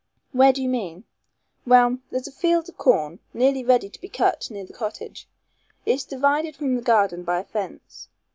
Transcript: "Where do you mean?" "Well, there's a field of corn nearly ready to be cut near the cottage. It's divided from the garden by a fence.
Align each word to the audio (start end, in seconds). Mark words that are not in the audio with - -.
"Where 0.31 0.51
do 0.51 0.63
you 0.63 0.67
mean?" 0.67 1.03
"Well, 1.63 1.99
there's 2.09 2.27
a 2.27 2.31
field 2.31 2.67
of 2.67 2.75
corn 2.75 3.19
nearly 3.35 3.63
ready 3.63 3.87
to 3.87 4.01
be 4.01 4.09
cut 4.09 4.49
near 4.49 4.65
the 4.65 4.73
cottage. 4.73 5.27
It's 5.85 6.05
divided 6.05 6.55
from 6.55 6.75
the 6.75 6.81
garden 6.81 7.21
by 7.21 7.39
a 7.41 7.43
fence. 7.43 8.07